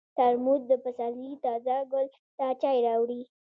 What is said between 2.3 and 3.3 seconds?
ته چای راوړي.